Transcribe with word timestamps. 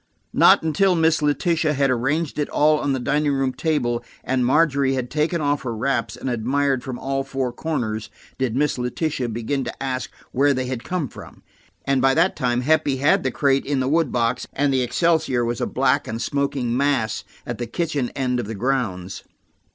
Not 0.33 0.63
until 0.63 0.95
Miss 0.95 1.21
Letitia 1.21 1.73
had 1.73 1.91
arranged 1.91 2.39
it 2.39 2.49
all 2.49 2.79
on 2.79 2.91
the 2.93 2.99
dining 2.99 3.33
room 3.33 3.53
table, 3.53 4.03
and 4.23 4.43
Margery 4.43 4.93
had 4.95 5.11
taken 5.11 5.41
off 5.41 5.61
her 5.61 5.75
wraps 5.75 6.15
and 6.17 6.27
admired 6.27 6.83
from 6.83 6.97
all 6.97 7.23
four 7.23 7.53
corners, 7.53 8.09
did 8.39 8.55
Miss 8.55 8.79
Letitia 8.79 9.29
begin 9.29 9.63
to 9.65 9.83
ask 9.83 10.09
where 10.31 10.55
they 10.55 10.65
had 10.65 10.83
come 10.83 11.07
from. 11.07 11.43
And 11.85 12.01
by 12.01 12.15
that 12.15 12.35
time 12.35 12.61
Heppie 12.61 12.97
had 12.97 13.21
the 13.21 13.29
crate 13.29 13.63
in 13.63 13.79
the 13.79 13.87
wood 13.87 14.11
box, 14.11 14.47
and 14.53 14.73
the 14.73 14.81
excelsior 14.81 15.45
was 15.45 15.61
a 15.61 15.67
black 15.67 16.07
and 16.07 16.19
smoking 16.19 16.75
mass 16.75 17.23
at 17.45 17.59
the 17.59 17.67
kitchen 17.67 18.09
end 18.15 18.39
of 18.39 18.47
the 18.47 18.55
grounds. 18.55 19.23